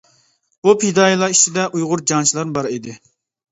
[0.67, 2.99] بۇ پىدائىيلار ئىچىدە ئۇيغۇر جەڭچىلەرمۇ بار ئىدى.